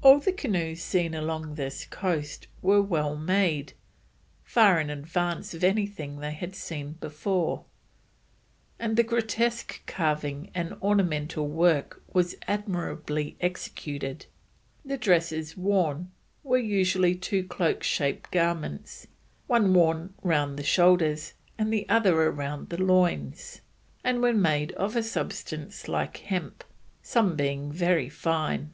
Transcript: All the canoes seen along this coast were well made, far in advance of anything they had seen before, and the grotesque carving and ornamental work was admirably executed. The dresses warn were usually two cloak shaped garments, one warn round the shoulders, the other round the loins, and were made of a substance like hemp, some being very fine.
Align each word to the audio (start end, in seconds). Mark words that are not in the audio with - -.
All 0.00 0.18
the 0.18 0.32
canoes 0.32 0.80
seen 0.80 1.12
along 1.12 1.56
this 1.56 1.84
coast 1.84 2.46
were 2.62 2.80
well 2.80 3.14
made, 3.16 3.74
far 4.42 4.80
in 4.80 4.88
advance 4.88 5.52
of 5.52 5.62
anything 5.62 6.20
they 6.20 6.32
had 6.32 6.56
seen 6.56 6.92
before, 7.02 7.66
and 8.78 8.96
the 8.96 9.02
grotesque 9.02 9.84
carving 9.86 10.50
and 10.54 10.72
ornamental 10.80 11.46
work 11.46 12.02
was 12.14 12.34
admirably 12.46 13.36
executed. 13.42 14.24
The 14.86 14.96
dresses 14.96 15.54
warn 15.54 16.12
were 16.42 16.56
usually 16.56 17.14
two 17.14 17.44
cloak 17.46 17.82
shaped 17.82 18.30
garments, 18.30 19.06
one 19.48 19.74
warn 19.74 20.14
round 20.22 20.58
the 20.58 20.64
shoulders, 20.64 21.34
the 21.58 21.86
other 21.90 22.30
round 22.32 22.70
the 22.70 22.82
loins, 22.82 23.60
and 24.02 24.22
were 24.22 24.32
made 24.32 24.72
of 24.72 24.96
a 24.96 25.02
substance 25.02 25.88
like 25.88 26.16
hemp, 26.16 26.64
some 27.02 27.36
being 27.36 27.70
very 27.70 28.08
fine. 28.08 28.70